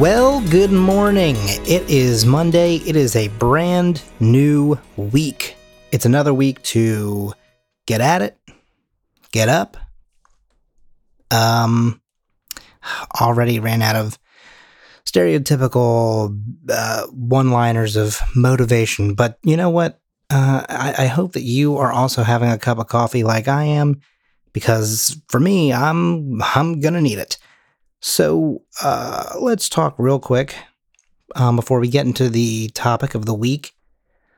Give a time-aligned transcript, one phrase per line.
[0.00, 1.36] Well, good morning.
[1.38, 2.76] It is Monday.
[2.76, 5.56] It is a brand new week.
[5.92, 7.34] It's another week to
[7.84, 8.38] get at it,
[9.30, 9.76] get up.
[11.30, 12.00] Um,
[13.20, 14.18] already ran out of
[15.04, 16.34] stereotypical
[16.70, 20.00] uh, one liners of motivation, but you know what?
[20.30, 23.64] Uh, I, I hope that you are also having a cup of coffee like I
[23.64, 24.00] am,
[24.54, 27.36] because for me, I'm I'm gonna need it.
[28.00, 30.56] So uh, let's talk real quick
[31.36, 33.72] um, before we get into the topic of the week.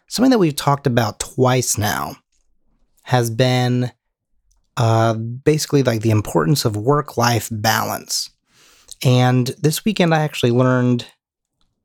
[0.09, 2.17] Something that we've talked about twice now
[3.05, 3.93] has been
[4.77, 8.31] uh, basically like the importance of work life balance.
[9.05, 11.07] And this weekend, I actually learned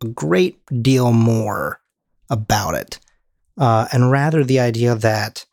[0.03, 1.79] a great deal more
[2.29, 2.99] about it.
[3.57, 5.45] Uh, and rather the idea that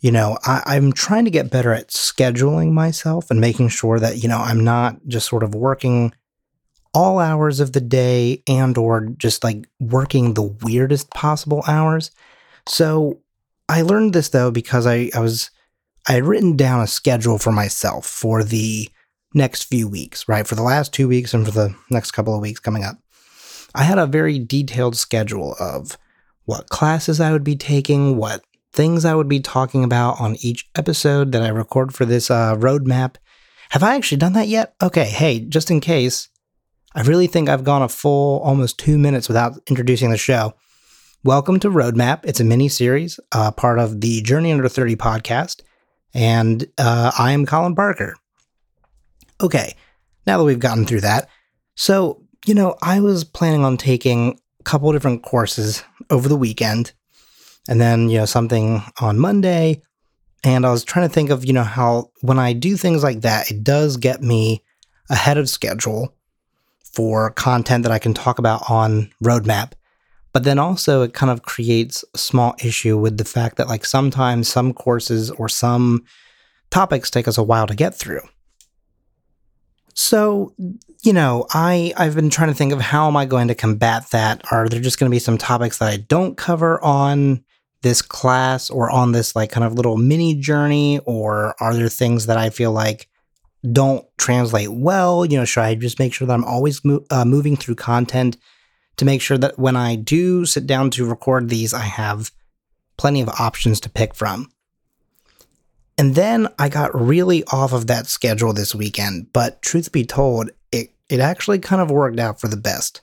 [0.00, 4.22] you know, I, am trying to get better at scheduling myself and making sure that,
[4.22, 6.14] you know, I'm not just sort of working
[6.94, 12.10] all hours of the day and or just like working the weirdest possible hours.
[12.66, 13.20] So
[13.68, 15.50] I learned this though because I, I was
[16.08, 18.88] I had written down a schedule for myself for the
[19.34, 20.46] next few weeks, right?
[20.46, 22.96] For the last two weeks and for the next couple of weeks coming up.
[23.74, 25.96] I had a very detailed schedule of
[26.46, 28.42] what classes I would be taking, what
[28.72, 32.54] things I would be talking about on each episode that I record for this uh,
[32.56, 33.16] roadmap.
[33.70, 34.74] Have I actually done that yet?
[34.82, 36.28] Okay, hey, just in case,
[36.94, 40.54] I really think I've gone a full almost two minutes without introducing the show.
[41.22, 42.20] Welcome to Roadmap.
[42.24, 45.62] It's a mini series, uh, part of the Journey Under 30 podcast,
[46.14, 48.16] and uh, I am Colin Parker.
[49.40, 49.74] Okay,
[50.26, 51.28] now that we've gotten through that,
[51.74, 56.92] so, you know, I was planning on taking a couple different courses over the weekend
[57.68, 59.82] and then, you know, something on Monday.
[60.42, 63.20] And I was trying to think of, you know, how when I do things like
[63.20, 64.62] that, it does get me
[65.10, 66.14] ahead of schedule
[66.82, 69.72] for content that I can talk about on Roadmap.
[70.32, 73.84] But then also, it kind of creates a small issue with the fact that, like,
[73.84, 76.04] sometimes some courses or some
[76.70, 78.22] topics take us a while to get through.
[79.94, 80.54] So,
[81.02, 84.08] you know, I I've been trying to think of how am I going to combat
[84.12, 84.42] that?
[84.52, 87.44] Are there just going to be some topics that I don't cover on
[87.82, 92.26] this class or on this like kind of little mini journey or are there things
[92.26, 93.08] that I feel like
[93.72, 95.24] don't translate well?
[95.24, 98.36] You know, should I just make sure that I'm always mo- uh, moving through content
[98.96, 102.30] to make sure that when I do sit down to record these, I have
[102.98, 104.50] plenty of options to pick from.
[105.96, 110.50] And then I got really off of that schedule this weekend, but truth be told,
[110.70, 113.00] it, it actually kind of worked out for the best.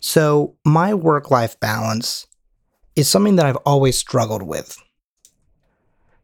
[0.00, 2.27] So, my work life balance
[2.98, 4.76] is something that I've always struggled with.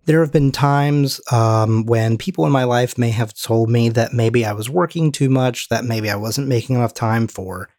[0.07, 4.12] There have been times um, when people in my life may have told me that
[4.12, 7.71] maybe I was working too much, that maybe I wasn't making enough time for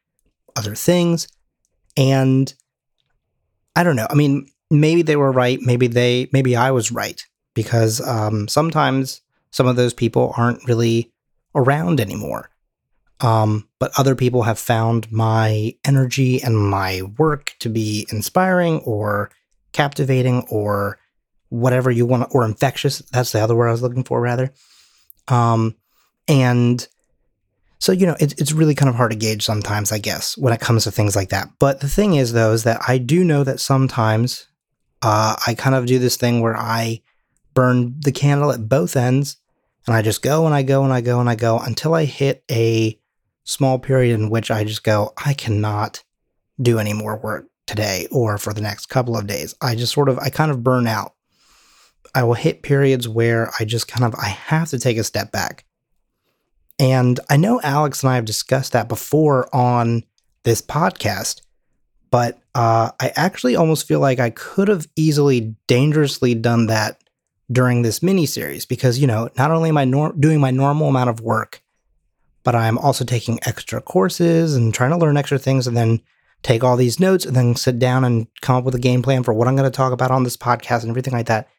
[0.55, 1.27] other things.
[1.97, 2.51] And
[3.75, 4.07] I don't know.
[4.09, 5.59] I mean, maybe they were right.
[5.61, 7.21] Maybe they, maybe I was right
[7.53, 11.11] because um, sometimes some of those people aren't really
[11.53, 12.49] around anymore.
[13.21, 19.31] Um, but other people have found my energy and my work to be inspiring or
[19.71, 20.99] captivating or
[21.49, 22.99] whatever you want, or infectious.
[23.11, 24.53] That's the other word I was looking for, rather.
[25.27, 25.75] Um,
[26.27, 26.85] and
[27.79, 30.53] so, you know, it's it's really kind of hard to gauge sometimes, I guess, when
[30.53, 31.49] it comes to things like that.
[31.59, 34.47] But the thing is, though, is that I do know that sometimes
[35.01, 37.01] uh, I kind of do this thing where I
[37.53, 39.37] burn the candle at both ends
[39.87, 42.05] and I just go and I go and I go and I go until I
[42.05, 42.99] hit a
[43.45, 46.03] small period in which I just go, I cannot
[46.61, 49.55] do any more work today or for the next couple of days.
[49.61, 51.13] I just sort of, I kind of burn out.
[52.13, 55.31] I will hit periods where I just kind of, I have to take a step
[55.31, 55.65] back.
[56.77, 60.03] And I know Alex and I have discussed that before on
[60.43, 61.41] this podcast,
[62.11, 67.01] but uh, I actually almost feel like I could have easily dangerously done that
[67.51, 70.89] during this mini series because, you know, not only am I nor- doing my normal
[70.89, 71.61] amount of work,
[72.45, 75.99] but I'm also taking extra courses and trying to learn extra things and then
[76.43, 79.23] take all these notes and then sit down and come up with a game plan
[79.23, 81.49] for what I'm going to talk about on this podcast and everything like that.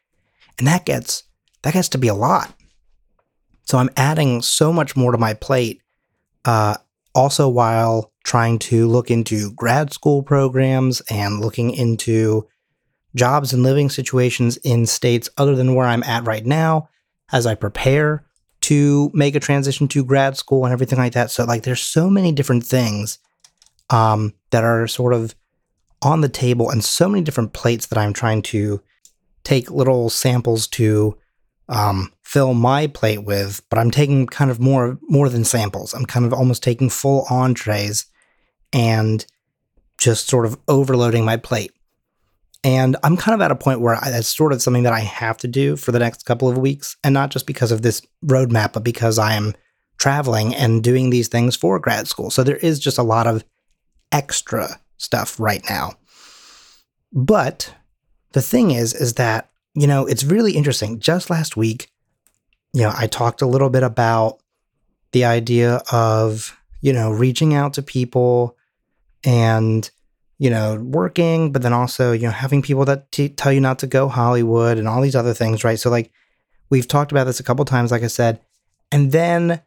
[0.57, 1.23] And that gets
[1.63, 2.53] that gets to be a lot.
[3.63, 5.81] So I'm adding so much more to my plate
[6.45, 6.77] uh,
[7.13, 12.47] also while trying to look into grad school programs and looking into
[13.13, 16.87] jobs and living situations in states other than where I'm at right now
[17.33, 18.26] as I prepare
[18.67, 21.31] to make a transition to grad school and everything like that.
[21.31, 23.17] So like there's so many different things
[23.89, 25.35] um, that are sort of
[26.01, 28.81] on the table and so many different plates that I'm trying to
[29.45, 31.17] take little samples to
[31.69, 35.93] um, fill my plate with, but I'm taking kind of more more than samples.
[35.93, 38.05] I'm kind of almost taking full entrees
[38.73, 39.25] and
[39.97, 41.71] just sort of overloading my plate.
[42.63, 45.01] And I'm kind of at a point where I, that's sort of something that I
[45.01, 48.01] have to do for the next couple of weeks, and not just because of this
[48.25, 49.53] roadmap, but because I am
[49.99, 52.29] traveling and doing these things for grad school.
[52.29, 53.43] So there is just a lot of
[54.11, 55.93] extra stuff right now.
[57.13, 57.73] But
[58.33, 60.99] the thing is, is that, you know, it's really interesting.
[60.99, 61.89] Just last week,
[62.73, 64.39] you know, I talked a little bit about
[65.13, 68.57] the idea of, you know, reaching out to people
[69.23, 69.89] and,
[70.39, 73.79] you know, working, but then also, you know, having people that t- tell you not
[73.79, 75.79] to go Hollywood and all these other things, right?
[75.79, 76.11] So, like,
[76.69, 78.39] we've talked about this a couple times, like I said.
[78.91, 79.61] And then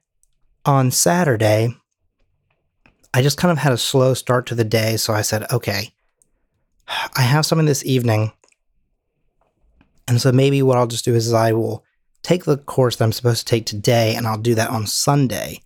[0.65, 1.75] on Saturday,
[3.13, 4.97] I just kind of had a slow start to the day.
[4.97, 5.91] So I said, okay,
[7.17, 8.33] I have something this evening.
[10.07, 11.85] And so maybe what I'll just do is I will
[12.23, 15.61] take the course that I'm supposed to take today and I'll do that on Sunday.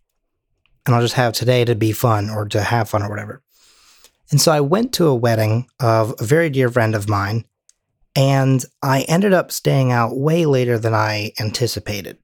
[0.86, 3.42] And I'll just have today to be fun or to have fun or whatever.
[4.30, 7.44] And so I went to a wedding of a very dear friend of mine,
[8.16, 12.18] and I ended up staying out way later than I anticipated.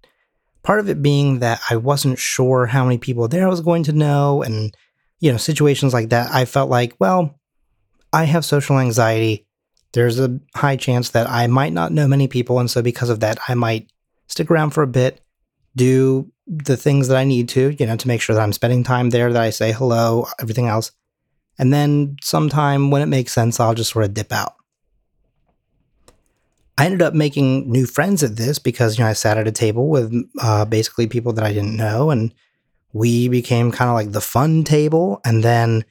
[0.63, 3.85] Part of it being that I wasn't sure how many people there I was going
[3.85, 4.77] to know, and
[5.21, 7.39] you know, situations like that, I felt like, well,
[8.13, 9.47] I have social anxiety.
[9.93, 12.59] There's a high chance that I might not know many people.
[12.59, 13.93] And so, because of that, I might
[14.29, 15.21] stick around for a bit,
[15.77, 18.83] do the things that I need to, you know, to make sure that I'm spending
[18.83, 20.93] time there, that I say hello, everything else.
[21.61, 24.55] And then sometime when it makes sense, I'll just sort of dip out.
[26.79, 29.53] I ended up making new friends at this because, you know, I sat at a
[29.53, 30.11] table with
[30.41, 32.09] uh, basically people that I didn't know.
[32.09, 32.33] And
[32.95, 35.21] we became kind of like the fun table.
[35.23, 35.85] And then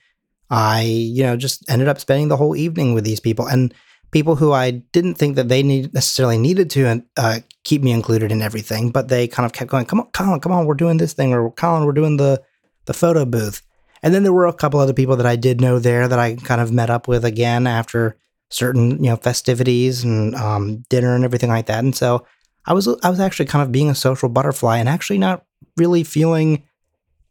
[0.50, 3.72] I, you know, just ended up spending the whole evening with these people and
[4.10, 8.32] people who I didn't think that they need necessarily needed to uh, keep me included
[8.32, 10.98] in everything, but they kind of kept going, come on, Colin, come on, we're doing
[10.98, 12.42] this thing, or Colin, we're doing the,
[12.86, 13.62] the photo booth.
[14.02, 16.36] And then there were a couple other people that I did know there that I
[16.36, 18.18] kind of met up with again after
[18.50, 21.84] certain, you know, festivities and um, dinner and everything like that.
[21.84, 22.26] And so
[22.66, 25.46] I was, I was actually kind of being a social butterfly and actually not
[25.78, 26.64] really feeling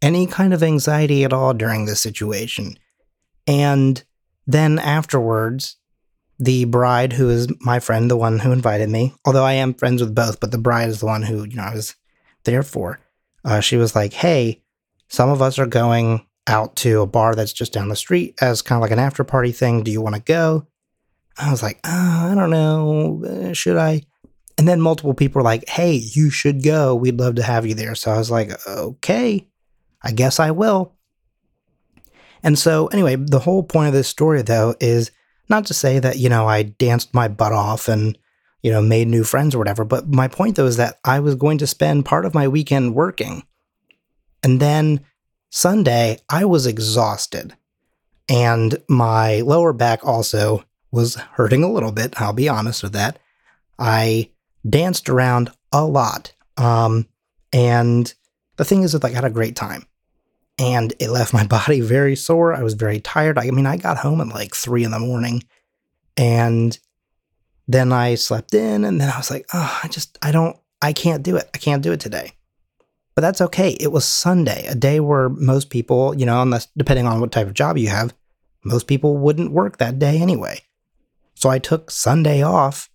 [0.00, 2.79] any kind of anxiety at all during this situation.
[3.47, 4.03] And
[4.47, 5.76] then afterwards,
[6.38, 10.00] the bride, who is my friend, the one who invited me, although I am friends
[10.00, 11.97] with both, but the bride is the one who, you know, I was
[12.44, 13.00] there for,
[13.44, 14.62] uh, she was like, Hey,
[15.09, 18.62] some of us are going out to a bar that's just down the street as
[18.62, 19.83] kind of like an after party thing.
[19.83, 20.67] Do you want to go?
[21.37, 23.23] I was like, oh, I don't know.
[23.25, 24.03] Uh, should I?
[24.56, 26.95] And then multiple people were like, Hey, you should go.
[26.95, 27.95] We'd love to have you there.
[27.95, 29.49] So I was like, Okay.
[30.03, 30.95] I guess I will.
[32.43, 35.11] And so, anyway, the whole point of this story, though, is
[35.49, 38.17] not to say that, you know, I danced my butt off and,
[38.62, 39.85] you know, made new friends or whatever.
[39.85, 42.94] But my point, though, is that I was going to spend part of my weekend
[42.94, 43.43] working.
[44.44, 45.01] And then
[45.50, 47.55] Sunday, I was exhausted.
[48.29, 52.21] And my lower back also was hurting a little bit.
[52.21, 53.19] I'll be honest with that.
[53.79, 54.31] I
[54.69, 56.33] danced around a lot.
[56.56, 57.06] Um,
[57.53, 58.12] and
[58.56, 59.87] the thing is that I had a great time
[60.58, 62.55] and it left my body very sore.
[62.55, 63.39] I was very tired.
[63.39, 65.44] I mean, I got home at like three in the morning
[66.17, 66.79] and
[67.67, 70.93] then I slept in and then I was like, oh, I just, I don't, I
[70.93, 71.49] can't do it.
[71.55, 72.32] I can't do it today.
[73.19, 73.70] But that's okay.
[73.81, 77.48] It was Sunday, a day where most people, you know, unless depending on what type
[77.48, 78.15] of job you have,
[78.63, 80.60] most people wouldn't work that day anyway.
[81.34, 82.89] So I took Sunday off.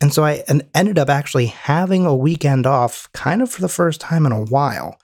[0.00, 4.00] And so I ended up actually having a weekend off kind of for the first
[4.00, 4.98] time in a while.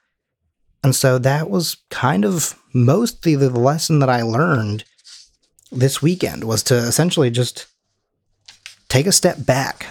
[0.82, 4.84] And so that was kind of mostly the lesson that I learned
[5.70, 7.66] this weekend was to essentially just
[8.88, 9.88] take a step back.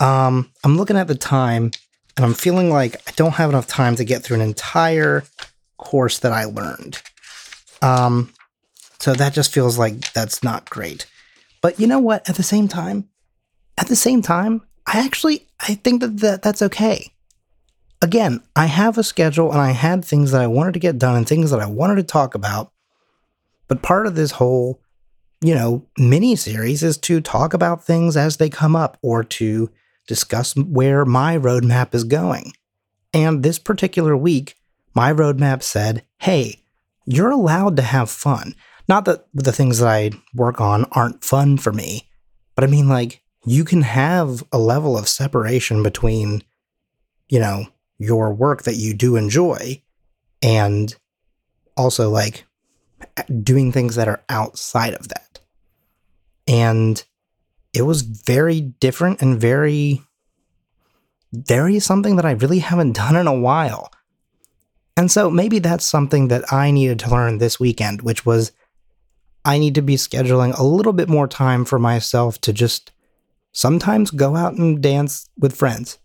[0.00, 1.70] Um, I'm looking at the time
[2.18, 5.24] and I'm feeling like I don't have enough time to get through an entire
[5.78, 7.00] course that I learned.
[7.80, 8.34] Um,
[8.98, 11.06] so that just feels like that's not great.
[11.62, 12.28] But you know what?
[12.28, 13.08] At the same time,
[13.78, 17.14] at the same time, I actually I think that, that that's okay
[18.02, 21.16] again, I have a schedule and I had things that I wanted to get done
[21.16, 22.72] and things that I wanted to talk about.
[23.66, 24.80] But part of this whole,
[25.40, 29.70] you know, mini series is to talk about things as they come up or to
[30.08, 32.52] discuss where my roadmap is going.
[33.14, 34.56] And this particular week,
[34.94, 36.64] my roadmap said, hey,
[37.06, 38.54] you're allowed to have fun.
[38.88, 42.08] Not that the things that I work on aren't fun for me,
[42.54, 46.42] but I mean, like, you can have a level of separation between,
[47.28, 47.66] you know,
[47.98, 49.82] your work that you do enjoy
[50.42, 50.94] and
[51.76, 52.44] also like
[53.42, 55.40] doing things that are outside of that.
[56.46, 57.02] And
[57.72, 60.02] it was very different and very
[61.32, 63.90] very something that I really haven't done in a while.
[64.96, 68.52] And so maybe that's something that I needed to learn this weekend, which was
[69.44, 72.92] I need to be scheduling a little bit more time for myself to just
[73.52, 75.98] sometimes go out and dance with friends.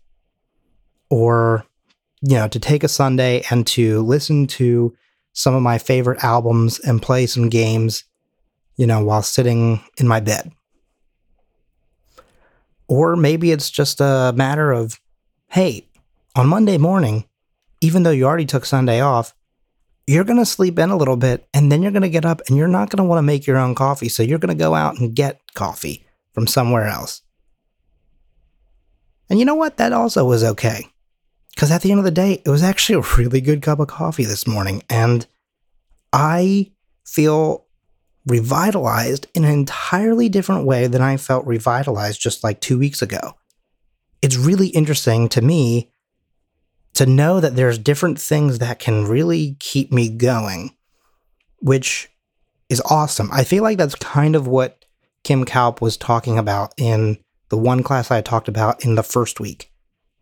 [1.10, 1.66] Or,
[2.22, 4.96] you know, to take a Sunday and to listen to
[5.32, 8.04] some of my favorite albums and play some games,
[8.76, 10.52] you know, while sitting in my bed.
[12.88, 15.00] Or maybe it's just a matter of,
[15.48, 15.88] hey,
[16.36, 17.26] on Monday morning,
[17.80, 19.34] even though you already took Sunday off,
[20.06, 22.42] you're going to sleep in a little bit and then you're going to get up
[22.46, 24.08] and you're not going to want to make your own coffee.
[24.08, 27.22] So you're going to go out and get coffee from somewhere else.
[29.30, 29.78] And you know what?
[29.78, 30.86] That also was okay.
[31.54, 33.88] Because at the end of the day, it was actually a really good cup of
[33.88, 34.82] coffee this morning.
[34.90, 35.26] And
[36.12, 36.72] I
[37.06, 37.63] feel
[38.26, 43.34] revitalized in an entirely different way than I felt revitalized just like two weeks ago.
[44.22, 45.90] It's really interesting to me
[46.94, 50.74] to know that there's different things that can really keep me going,
[51.58, 52.08] which
[52.68, 53.28] is awesome.
[53.32, 54.84] I feel like that's kind of what
[55.22, 59.40] Kim Kaupe was talking about in the one class I talked about in the first
[59.40, 59.70] week.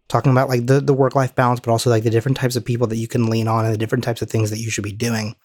[0.09, 2.65] Talking about like the, the work life balance, but also like the different types of
[2.65, 4.85] people that you can lean on and the different types of things that you should
[4.85, 5.37] be doing.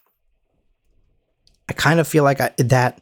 [1.68, 3.00] I kind of feel like I, that,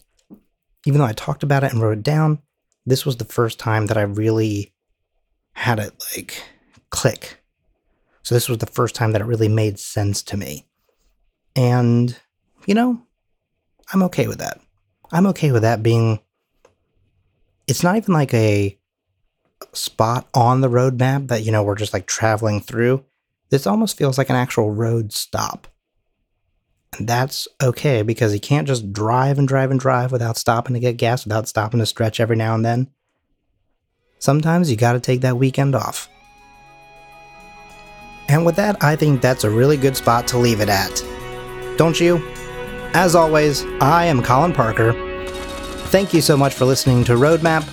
[0.87, 2.41] even though I talked about it and wrote it down,
[2.85, 4.73] this was the first time that I really
[5.53, 6.43] had it like
[6.91, 7.43] click.
[8.23, 10.67] So this was the first time that it really made sense to me.
[11.55, 12.19] And,
[12.67, 13.01] you know,
[13.93, 14.61] I'm okay with that.
[15.13, 16.21] I'm okay with that being.
[17.67, 18.79] It's not even like a
[19.73, 23.05] spot on the roadmap that, you know, we're just like traveling through.
[23.51, 25.69] This almost feels like an actual road stop.
[27.01, 30.97] That's okay because you can't just drive and drive and drive without stopping to get
[30.97, 32.91] gas, without stopping to stretch every now and then.
[34.19, 36.09] Sometimes you gotta take that weekend off.
[38.29, 41.05] And with that, I think that's a really good spot to leave it at.
[41.77, 42.27] Don't you?
[42.95, 44.95] As always, I am Colin Parker.
[45.89, 47.65] Thank you so much for listening to Roadmap.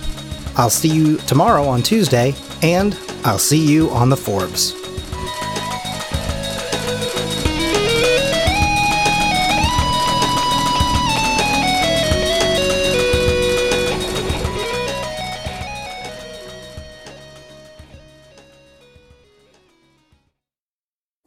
[0.56, 4.83] I'll see you tomorrow on Tuesday, and I'll see you on the Forbes.